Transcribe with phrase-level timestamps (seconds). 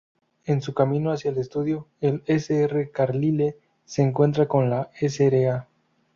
[0.45, 2.89] En su camino hacia el estudio, el Sr.
[2.89, 5.67] Carlile se encuentra con la Sra.